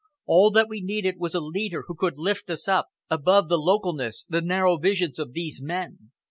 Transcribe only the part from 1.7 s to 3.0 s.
who could lift us up